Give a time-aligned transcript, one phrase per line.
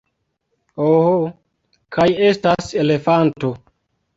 [0.85, 1.19] Oh
[1.99, 3.53] kaj estas elefanto